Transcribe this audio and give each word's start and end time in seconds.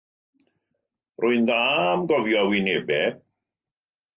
Rwy'n 1.19 1.43
dda 1.47 1.59
am 1.91 2.01
gofio 2.09 2.41
wynebau. 2.49 3.13